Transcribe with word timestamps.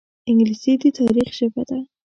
انګلیسي 0.29 0.73
د 0.81 0.83
تاریخ 0.99 1.29
ژبه 1.37 1.63
ده 1.69 1.79